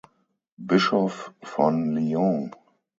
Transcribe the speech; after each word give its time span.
Bischof 0.57 1.31
von 1.43 1.91
Lyon. 1.95 2.55